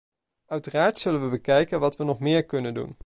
[0.45, 2.97] Uiteraard zullen we bekijken wat we nog meer kunnen doen.